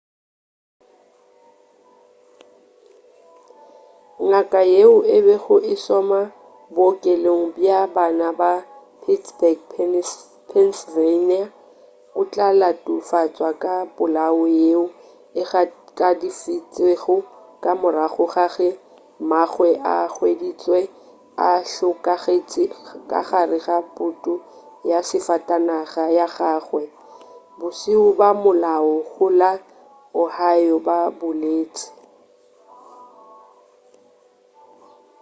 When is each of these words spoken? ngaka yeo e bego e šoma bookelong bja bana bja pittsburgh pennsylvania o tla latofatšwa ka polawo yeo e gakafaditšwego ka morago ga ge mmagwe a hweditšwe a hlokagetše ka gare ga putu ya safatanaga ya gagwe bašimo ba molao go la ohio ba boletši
ngaka 4.27 4.61
yeo 4.73 4.95
e 5.15 5.17
bego 5.25 5.55
e 5.71 5.73
šoma 5.83 6.21
bookelong 6.75 7.43
bja 7.55 7.79
bana 7.95 8.27
bja 8.39 8.53
pittsburgh 9.01 9.63
pennsylvania 10.49 11.43
o 12.19 12.21
tla 12.31 12.47
latofatšwa 12.61 13.49
ka 13.63 13.73
polawo 13.95 14.43
yeo 14.61 14.83
e 15.41 15.41
gakafaditšwego 15.51 17.15
ka 17.63 17.71
morago 17.81 18.23
ga 18.33 18.45
ge 18.55 18.69
mmagwe 19.19 19.69
a 19.93 19.95
hweditšwe 20.13 20.79
a 21.47 21.49
hlokagetše 21.71 22.63
ka 23.09 23.19
gare 23.29 23.57
ga 23.65 23.77
putu 23.95 24.33
ya 24.89 24.99
safatanaga 25.09 26.03
ya 26.17 26.27
gagwe 26.35 26.83
bašimo 27.59 28.09
ba 28.19 28.29
molao 28.43 28.91
go 29.13 29.27
la 29.39 29.51
ohio 30.21 30.75
ba 30.87 30.97
boletši 31.19 31.89